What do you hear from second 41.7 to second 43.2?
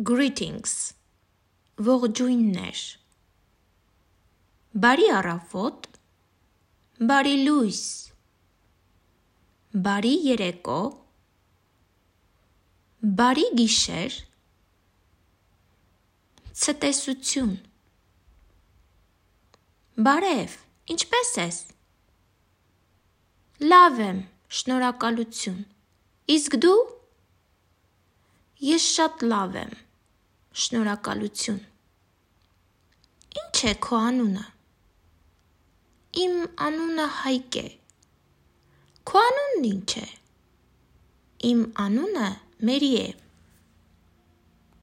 անունը Մերի է։